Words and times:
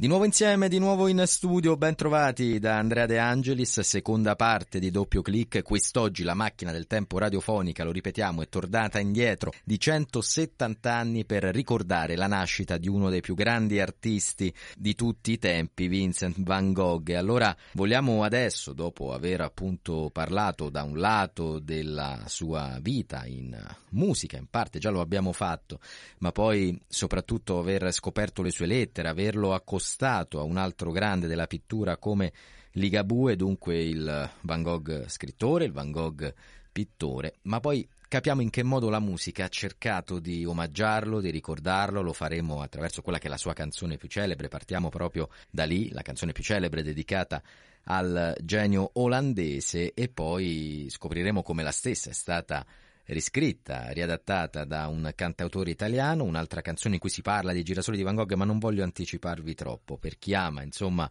Di 0.00 0.06
nuovo 0.06 0.24
insieme, 0.24 0.68
di 0.68 0.78
nuovo 0.78 1.08
in 1.08 1.24
studio, 1.26 1.76
ben 1.76 1.96
trovati 1.96 2.60
da 2.60 2.78
Andrea 2.78 3.04
De 3.04 3.18
Angelis, 3.18 3.80
seconda 3.80 4.36
parte 4.36 4.78
di 4.78 4.92
doppio 4.92 5.22
clic. 5.22 5.60
Quest'oggi 5.64 6.22
la 6.22 6.34
macchina 6.34 6.70
del 6.70 6.86
tempo 6.86 7.18
radiofonica, 7.18 7.82
lo 7.82 7.90
ripetiamo, 7.90 8.42
è 8.42 8.48
tornata 8.48 9.00
indietro 9.00 9.52
di 9.64 9.76
170 9.76 10.94
anni 10.94 11.24
per 11.24 11.42
ricordare 11.46 12.14
la 12.14 12.28
nascita 12.28 12.78
di 12.78 12.86
uno 12.86 13.10
dei 13.10 13.22
più 13.22 13.34
grandi 13.34 13.80
artisti 13.80 14.54
di 14.76 14.94
tutti 14.94 15.32
i 15.32 15.38
tempi, 15.40 15.88
Vincent 15.88 16.44
van 16.44 16.72
Gogh. 16.72 17.10
Allora 17.16 17.52
vogliamo 17.72 18.22
adesso, 18.22 18.74
dopo 18.74 19.12
aver 19.12 19.40
appunto 19.40 20.10
parlato 20.12 20.70
da 20.70 20.84
un 20.84 20.96
lato 20.96 21.58
della 21.58 22.22
sua 22.26 22.78
vita 22.80 23.26
in 23.26 23.60
musica, 23.90 24.36
in 24.36 24.46
parte 24.48 24.78
già 24.78 24.90
lo 24.90 25.00
abbiamo 25.00 25.32
fatto, 25.32 25.80
ma 26.18 26.30
poi 26.30 26.80
soprattutto 26.86 27.58
aver 27.58 27.90
scoperto 27.90 28.42
le 28.42 28.52
sue 28.52 28.66
lettere, 28.66 29.08
averlo 29.08 29.54
accostato 29.54 29.86
spostato 29.88 30.38
a 30.38 30.42
un 30.42 30.58
altro 30.58 30.92
grande 30.92 31.26
della 31.26 31.46
pittura 31.46 31.96
come 31.96 32.32
Ligabue, 32.72 33.36
dunque 33.36 33.82
il 33.82 34.30
Van 34.42 34.62
Gogh 34.62 35.06
scrittore, 35.06 35.64
il 35.64 35.72
Van 35.72 35.90
Gogh 35.90 36.32
pittore, 36.70 37.36
ma 37.42 37.58
poi 37.58 37.88
capiamo 38.06 38.42
in 38.42 38.50
che 38.50 38.62
modo 38.62 38.90
la 38.90 39.00
musica 39.00 39.46
ha 39.46 39.48
cercato 39.48 40.18
di 40.18 40.44
omaggiarlo, 40.44 41.20
di 41.20 41.30
ricordarlo, 41.30 42.02
lo 42.02 42.12
faremo 42.12 42.60
attraverso 42.60 43.00
quella 43.00 43.18
che 43.18 43.26
è 43.28 43.30
la 43.30 43.38
sua 43.38 43.54
canzone 43.54 43.96
più 43.96 44.08
celebre, 44.08 44.48
partiamo 44.48 44.90
proprio 44.90 45.30
da 45.50 45.64
lì, 45.64 45.90
la 45.90 46.02
canzone 46.02 46.32
più 46.32 46.44
celebre 46.44 46.82
dedicata 46.82 47.42
al 47.84 48.36
genio 48.42 48.90
olandese 48.94 49.94
e 49.94 50.08
poi 50.08 50.86
scopriremo 50.90 51.42
come 51.42 51.62
la 51.62 51.72
stessa 51.72 52.10
è 52.10 52.12
stata 52.12 52.64
riscritta, 53.08 53.88
riadattata 53.90 54.64
da 54.64 54.86
un 54.86 55.12
cantautore 55.14 55.70
italiano, 55.70 56.24
un'altra 56.24 56.60
canzone 56.60 56.94
in 56.94 57.00
cui 57.00 57.10
si 57.10 57.22
parla 57.22 57.52
di 57.52 57.62
girasoli 57.62 57.96
di 57.96 58.02
Van 58.02 58.14
Gogh, 58.14 58.34
ma 58.34 58.44
non 58.44 58.58
voglio 58.58 58.82
anticiparvi 58.82 59.54
troppo, 59.54 59.96
per 59.96 60.18
chi 60.18 60.34
ama, 60.34 60.62
insomma, 60.62 61.10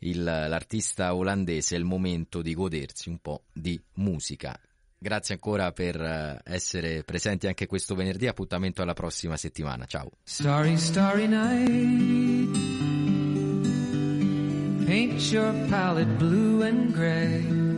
il, 0.00 0.22
l'artista 0.22 1.14
olandese 1.14 1.74
è 1.74 1.78
il 1.78 1.84
momento 1.84 2.42
di 2.42 2.54
godersi 2.54 3.08
un 3.08 3.18
po' 3.18 3.44
di 3.52 3.80
musica. 3.94 4.58
Grazie 5.00 5.34
ancora 5.34 5.70
per 5.70 6.00
eh, 6.00 6.40
essere 6.44 7.04
presenti 7.04 7.46
anche 7.46 7.66
questo 7.66 7.94
venerdì, 7.94 8.26
appuntamento 8.26 8.82
alla 8.82 8.94
prossima 8.94 9.36
settimana, 9.36 9.84
ciao. 9.86 10.10
Starry, 10.24 10.76
starry 10.76 11.28
night 11.28 12.88
Paint 14.84 15.20
your 15.30 15.52
palette 15.68 16.16
blue 16.16 16.66
and 16.66 16.92
gray 16.92 17.77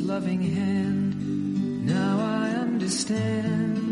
loving 0.00 0.42
hand. 0.42 1.86
Now 1.86 2.18
I 2.20 2.50
understand 2.50 3.86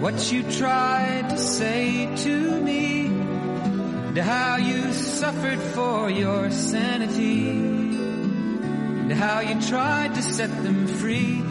what 0.00 0.32
you 0.32 0.42
tried 0.50 1.30
to 1.30 1.38
say 1.38 2.08
to 2.16 2.60
me, 2.60 3.06
and 3.06 4.18
how 4.18 4.56
you 4.56 4.92
suffered 4.92 5.58
for 5.58 6.10
your 6.10 6.50
sanity, 6.50 7.50
and 7.50 9.12
how 9.12 9.40
you 9.40 9.60
tried 9.62 10.14
to 10.14 10.22
set 10.22 10.50
them 10.62 10.86
free. 10.86 11.42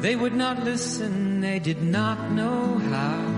They 0.00 0.16
would 0.16 0.34
not 0.34 0.64
listen, 0.64 1.40
they 1.40 1.58
did 1.60 1.82
not 1.82 2.32
know 2.32 2.78
how. 2.78 3.34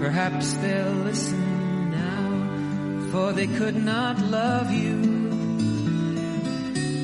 Perhaps 0.00 0.54
they'll 0.54 1.04
listen 1.04 1.90
now, 1.90 3.10
for 3.10 3.32
they 3.32 3.46
could 3.46 3.76
not 3.76 4.18
love 4.20 4.72
you 4.72 5.13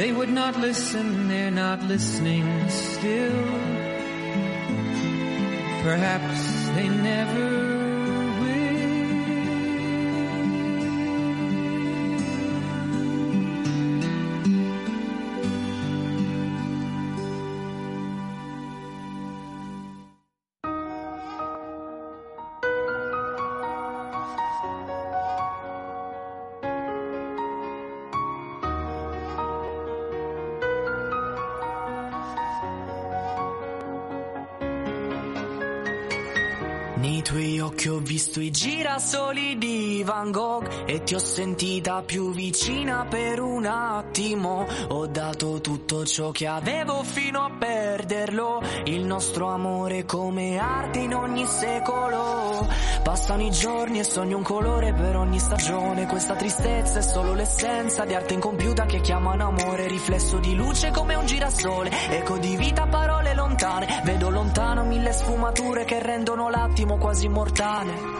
they 0.00 0.12
would 0.12 0.30
not 0.30 0.58
listen, 0.58 1.28
they're 1.28 1.50
not 1.50 1.82
listening 1.82 2.46
still. 2.70 3.44
Perhaps 5.82 6.68
they 6.74 6.88
never 6.88 7.89
sui 38.30 38.52
girasoli 38.52 39.58
di 39.58 40.04
Van 40.04 40.30
Gogh 40.30 40.84
e 40.86 41.02
ti 41.02 41.16
ho 41.16 41.18
sentita 41.18 42.02
più 42.02 42.32
vicina 42.32 43.04
per 43.08 43.40
un 43.40 43.66
attimo. 43.66 44.68
Ho 44.90 45.06
dato 45.08 45.60
tutto 45.60 46.06
ciò 46.06 46.30
che 46.30 46.46
avevo 46.46 47.02
fino 47.02 47.40
a 47.40 47.50
perderlo. 47.58 48.62
Il 48.84 49.04
nostro 49.04 49.48
amore 49.48 50.04
come 50.04 50.58
arte 50.58 51.00
in 51.00 51.14
ogni 51.16 51.44
secolo. 51.44 52.68
Passano 53.02 53.42
i 53.42 53.50
giorni 53.50 53.98
e 53.98 54.04
sogno 54.04 54.36
un 54.36 54.44
colore 54.44 54.92
per 54.92 55.16
ogni 55.16 55.40
stagione. 55.40 56.06
Questa 56.06 56.36
tristezza 56.36 57.00
è 57.00 57.02
solo 57.02 57.34
l'essenza 57.34 58.04
di 58.04 58.14
arte 58.14 58.34
incompiuta 58.34 58.86
che 58.86 59.00
chiamano 59.00 59.48
amore. 59.48 59.88
Riflesso 59.88 60.38
di 60.38 60.54
luce 60.54 60.92
come 60.92 61.16
un 61.16 61.26
girasole. 61.26 61.90
Eco 62.10 62.38
di 62.38 62.56
vita, 62.56 62.86
parole 62.86 63.34
lontane. 63.34 64.02
Vedo 64.04 64.30
lontano 64.30 64.84
mille 64.84 65.12
sfumature 65.12 65.84
che 65.84 66.00
rendono 66.00 66.48
l'attimo 66.48 66.96
quasi 66.96 67.26
immortale. 67.26 68.19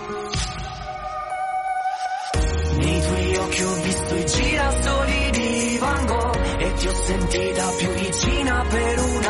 Nei 2.76 3.00
tuoi 3.00 3.37
occhi 3.37 3.62
ho 3.62 3.75
visto 3.82 4.14
i 4.14 4.26
girasoli 4.26 5.31
di 5.31 5.79
Van 5.79 6.06
Gogh 6.06 6.37
e 6.58 6.73
ti 6.75 6.87
ho 6.87 6.94
sentita 6.94 7.69
più 7.76 7.88
vicina 7.91 8.64
per 8.69 8.99
una 8.99 9.30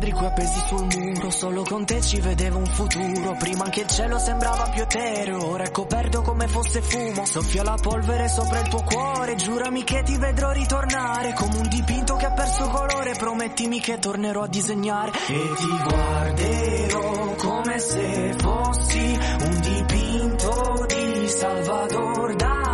quadri 0.00 0.12
qui 0.12 0.24
appesi 0.24 0.60
sul 0.66 0.86
muro 0.96 1.30
Solo 1.30 1.62
con 1.62 1.84
te 1.84 2.00
ci 2.00 2.20
vedevo 2.20 2.58
un 2.58 2.66
futuro. 2.66 3.36
Prima 3.38 3.64
anche 3.64 3.80
il 3.80 3.86
cielo 3.86 4.18
sembrava 4.18 4.70
più 4.70 4.82
etereo 4.82 5.46
Ora 5.46 5.64
è 5.64 5.70
coperto 5.70 6.22
come 6.22 6.48
fosse 6.48 6.80
fumo. 6.80 7.26
Soffia 7.26 7.62
la 7.62 7.76
polvere 7.80 8.28
sopra 8.28 8.60
il 8.60 8.68
tuo 8.68 8.82
cuore 8.82 9.34
Giurami 9.36 9.84
che 9.84 10.02
ti 10.02 10.16
vedrò 10.16 10.52
ritornare. 10.52 11.34
Come 11.34 11.56
un 11.56 11.68
dipinto 11.68 12.16
che 12.16 12.26
ha 12.26 12.32
perso 12.32 12.68
colore 12.68 13.14
Promettimi 13.18 13.80
che 13.80 13.98
tornerò 13.98 14.42
a 14.42 14.48
disegnare. 14.48 15.10
E 15.10 15.50
ti 15.56 15.82
guarderò 15.88 17.34
come 17.36 17.78
se 17.78 18.34
fossi 18.38 19.18
Un 19.44 19.60
dipinto 19.60 20.86
di 20.88 21.28
Salvador 21.28 22.34
Dali. 22.36 22.69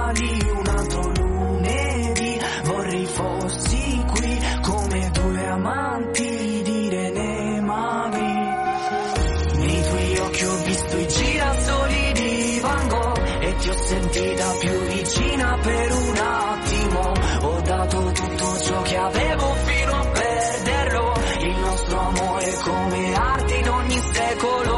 amore 22.07 22.53
come 22.63 23.15
arte 23.15 23.55
in 23.57 23.69
ogni 23.69 24.01
secolo. 24.13 24.76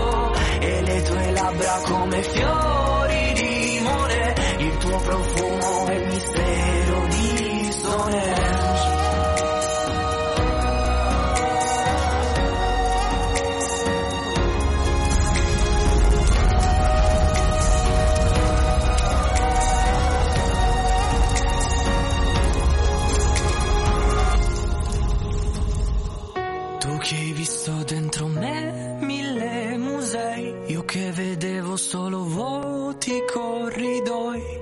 vedevo 31.13 31.77
solo 31.77 32.25
vuoti 32.25 33.23
corridoi. 33.33 34.58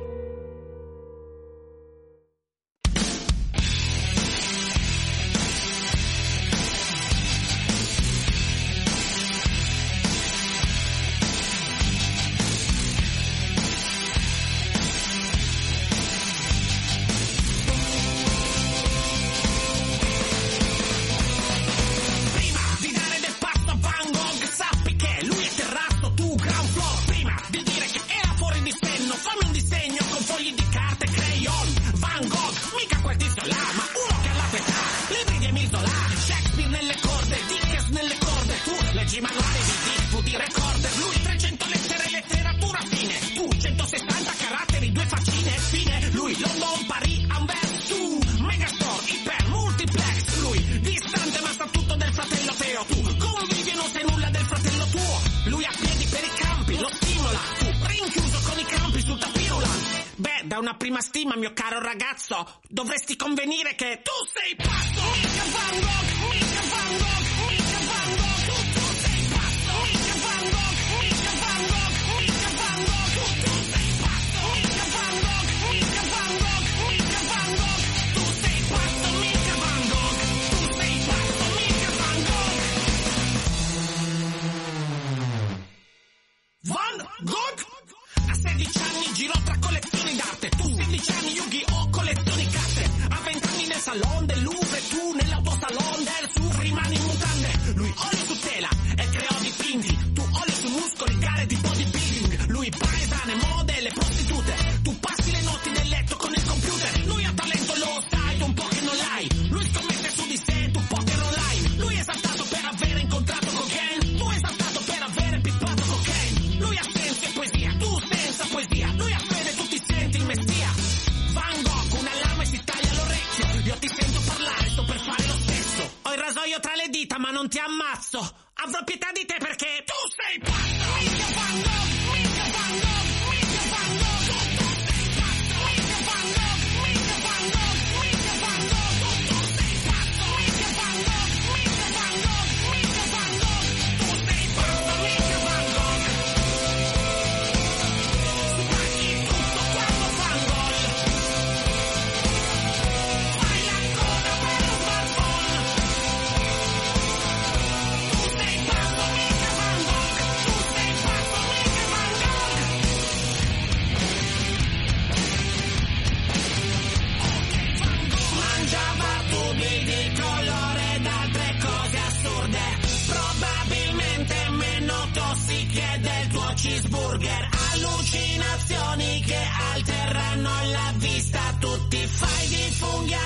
stima, 60.96 61.00
stima, 61.00 61.36
mio 61.36 61.52
caro 61.52 61.80
ragazzo, 61.80 62.60
dovresti 62.68 63.16
convenire 63.16 63.74
che 63.74 64.00
tu 64.02 64.12
sei 64.32 64.56
pazzo! 64.56 65.02
Mia 65.20 65.44
Van 65.50 65.80
Gogh! 65.80 66.05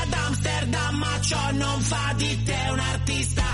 Ad 0.03 0.13
Amsterdam, 0.13 0.97
ma 0.97 1.21
ciò 1.21 1.51
non 1.53 1.81
fa 1.81 2.13
di 2.17 2.43
te 2.45 2.69
un 2.71 2.79
artista. 2.79 3.50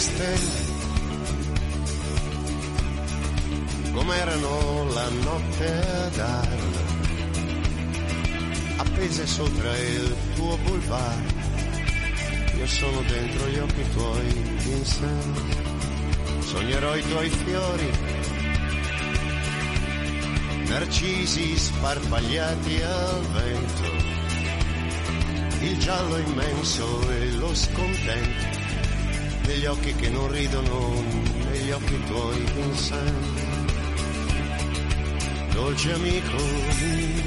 Stelle. 0.00 0.78
Com'erano 3.92 4.84
la 4.92 5.08
notte 5.08 5.66
ad 5.66 6.18
Arles 6.18 6.78
appese 8.76 9.26
sopra 9.26 9.76
il 9.76 10.16
tuo 10.34 10.56
boulevard. 10.64 11.32
Io 12.56 12.66
sono 12.66 13.00
dentro 13.02 13.46
gli 13.48 13.58
occhi 13.58 13.88
tuoi 13.90 14.32
Vincent 14.64 15.68
sognerò 16.50 16.96
i 16.96 17.02
tuoi 17.02 17.28
fiori 17.28 17.90
narcisi 20.66 21.56
sparpagliati 21.56 22.82
al 22.82 23.20
vento 23.32 23.90
il 25.60 25.78
giallo 25.78 26.16
immenso 26.16 27.10
e 27.10 27.30
lo 27.32 27.54
scontento 27.54 28.58
negli 29.50 29.66
occhi 29.66 29.92
che 29.96 30.08
non 30.10 30.30
ridono, 30.30 31.02
negli 31.50 31.70
occhi 31.72 32.04
tuoi 32.04 32.44
Vincent. 32.54 33.40
Dolce 35.52 35.92
amico 35.92 36.36
mio, 36.36 37.22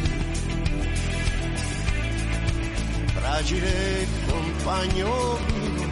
fragile 3.13 4.07
compagno 4.25 5.39
mio, 5.53 5.91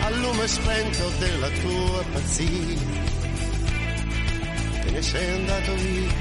al 0.00 0.18
lume 0.20 0.46
spento 0.46 1.10
della 1.18 1.48
tua 1.48 2.04
pazzia, 2.12 2.80
te 4.82 4.90
ne 4.90 5.02
sei 5.02 5.34
andato 5.34 5.74
via, 5.76 6.12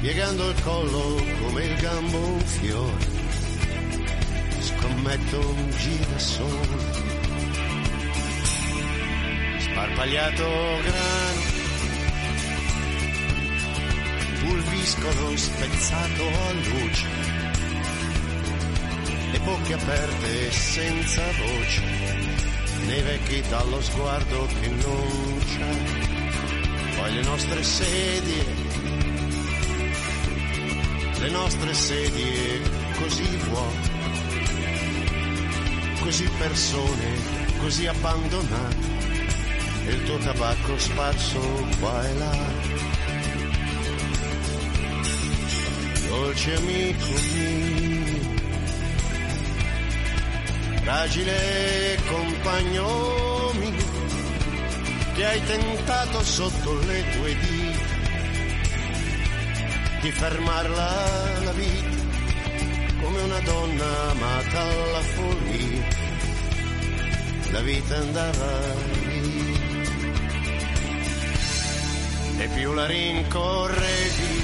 piegando 0.00 0.48
il 0.48 0.62
collo 0.62 1.20
come 1.42 1.64
il 1.64 1.80
gambo 1.80 2.18
un 2.18 2.40
fiore 2.40 3.11
scommetto 5.02 5.38
un 5.40 5.70
girasole 5.70 6.78
sparpagliato 9.58 10.44
grano. 10.82 11.40
Pulviscolo 14.40 15.36
spezzato 15.36 16.22
a 16.22 16.52
luce. 16.52 17.06
Le 19.32 19.40
bocche 19.40 19.72
aperte 19.72 20.52
senza 20.52 21.22
voce. 21.38 21.82
Nei 22.86 23.02
vecchi 23.02 23.42
dallo 23.48 23.80
sguardo 23.80 24.46
che 24.60 24.68
non 24.68 25.38
c'è. 25.46 26.96
Poi 26.96 27.14
le 27.14 27.22
nostre 27.22 27.62
sedie. 27.64 28.44
Le 31.18 31.30
nostre 31.30 31.74
sedie 31.74 32.60
così 32.98 33.36
vuote 33.48 34.01
così 36.12 36.28
persone, 36.36 37.16
così 37.58 37.86
abbandonate, 37.86 38.76
e 39.86 39.92
il 39.92 40.02
tuo 40.04 40.18
tabacco 40.18 40.78
sparso 40.78 41.40
qua 41.80 42.06
e 42.06 42.14
là. 42.18 42.36
Dolce 46.08 46.54
amico 46.54 47.06
mio, 47.32 48.30
fragile 50.82 51.98
compagno 52.06 53.52
mio, 53.54 53.86
che 55.14 55.24
hai 55.24 55.42
tentato 55.46 56.22
sotto 56.22 56.78
le 56.80 57.04
tue 57.10 57.36
dita 57.38 58.00
di 60.02 60.10
fermarla 60.10 61.40
la 61.44 61.52
vita 61.52 61.92
come 63.02 63.20
una 63.22 63.40
donna 63.40 64.10
amata 64.10 64.60
alla 64.60 65.00
follia, 65.00 66.01
la 67.52 67.60
vita 67.60 67.96
andava 67.96 68.74
lì. 69.04 69.60
E 72.38 72.48
più 72.54 72.72
la 72.72 72.86
rincorrevi, 72.86 74.42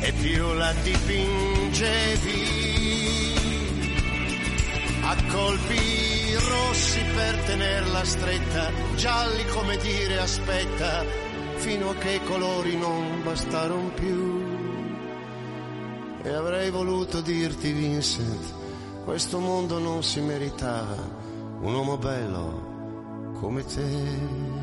e 0.00 0.12
più 0.12 0.52
la 0.52 0.72
dipingevi, 0.82 2.42
a 5.02 5.16
colpi 5.32 6.34
rossi 6.34 7.00
per 7.14 7.36
tenerla 7.46 8.04
stretta, 8.04 8.70
gialli 8.96 9.44
come 9.46 9.76
dire 9.78 10.18
aspetta, 10.18 11.04
fino 11.56 11.90
a 11.90 11.94
che 11.94 12.12
i 12.12 12.22
colori 12.24 12.76
non 12.76 13.22
bastarono 13.24 13.88
più. 13.94 14.42
E 16.22 16.28
avrei 16.28 16.70
voluto 16.70 17.20
dirti, 17.20 17.72
Vincent, 17.72 18.63
questo 19.04 19.38
mondo 19.38 19.78
non 19.78 20.02
si 20.02 20.20
meritava 20.20 20.96
un 21.60 21.74
uomo 21.74 21.98
bello 21.98 23.32
come 23.38 23.62
te. 23.64 24.53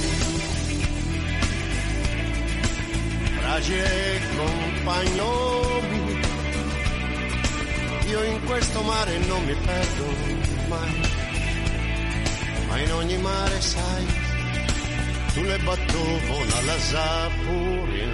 Mio, 0.00 0.88
fragile 3.40 4.20
compagno 4.36 5.54
io 8.06 8.22
in 8.22 8.44
questo 8.44 8.82
mare 8.82 9.18
non 9.18 9.44
mi 9.44 9.54
perdo 9.54 10.04
mai, 10.68 11.00
ma 12.68 12.78
in 12.78 12.92
ogni 12.92 13.16
mare 13.18 13.60
sai, 13.60 14.06
tu 15.32 15.42
le 15.42 15.58
battovo 15.58 16.44
la 16.66 16.78
sapuria. 16.78 18.12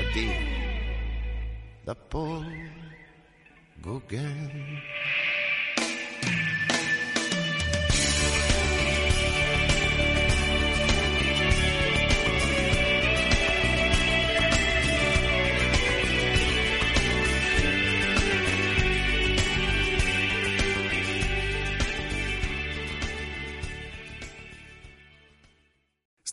Addio, 0.00 0.32
da 1.84 1.94
poi 1.94 2.70
Gauguin. 3.82 4.80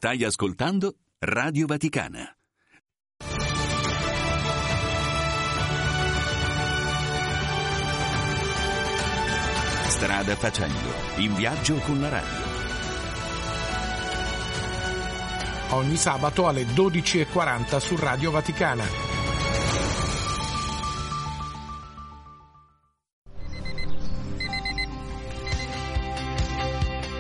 Stai 0.01 0.23
ascoltando 0.23 0.95
Radio 1.19 1.65
Vaticana. 1.65 2.33
Strada 9.87 10.35
facendo, 10.37 10.89
in 11.17 11.35
viaggio 11.35 11.75
con 11.79 11.99
la 11.99 12.07
radio. 12.07 12.45
Ogni 15.71 15.97
sabato 15.97 16.47
alle 16.47 16.63
12.40 16.63 17.77
su 17.79 17.97
Radio 17.97 18.31
Vaticana. 18.31 19.08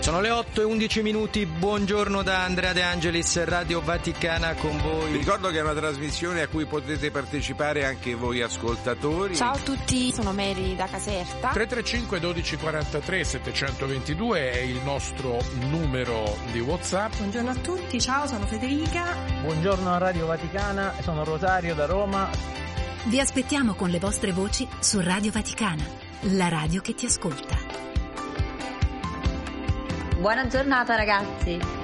Sono 0.09 0.21
le 0.21 0.31
8 0.31 0.61
e 0.61 0.63
11 0.63 1.01
minuti, 1.03 1.45
buongiorno 1.45 2.23
da 2.23 2.43
Andrea 2.43 2.73
De 2.73 2.81
Angelis, 2.81 3.43
Radio 3.43 3.79
Vaticana 3.79 4.55
con 4.55 4.75
voi. 4.81 5.11
Vi 5.11 5.17
ricordo 5.19 5.49
che 5.49 5.59
è 5.59 5.61
una 5.61 5.75
trasmissione 5.75 6.41
a 6.41 6.47
cui 6.47 6.65
potete 6.65 7.11
partecipare 7.11 7.85
anche 7.85 8.15
voi 8.15 8.41
ascoltatori. 8.41 9.35
Ciao 9.35 9.53
a 9.53 9.59
tutti, 9.59 10.11
sono 10.11 10.33
Mary 10.33 10.75
da 10.75 10.87
Caserta. 10.87 11.49
335 11.49 12.17
1243 12.21 13.23
722 13.23 14.51
è 14.51 14.61
il 14.61 14.81
nostro 14.83 15.43
numero 15.69 16.35
di 16.51 16.59
WhatsApp. 16.59 17.15
Buongiorno 17.17 17.51
a 17.51 17.55
tutti, 17.57 18.01
ciao, 18.01 18.25
sono 18.25 18.47
Federica. 18.47 19.15
Buongiorno 19.43 19.91
a 19.91 19.99
Radio 19.99 20.25
Vaticana, 20.25 20.91
sono 21.03 21.23
Rosario 21.23 21.75
da 21.75 21.85
Roma. 21.85 22.27
Vi 23.03 23.19
aspettiamo 23.19 23.75
con 23.75 23.91
le 23.91 23.99
vostre 23.99 24.31
voci 24.31 24.67
su 24.79 24.99
Radio 25.01 25.29
Vaticana, 25.29 25.83
la 26.21 26.47
radio 26.47 26.81
che 26.81 26.95
ti 26.95 27.05
ascolta. 27.05 27.88
Buona 30.19 30.47
giornata 30.47 30.95
ragazzi! 30.95 31.78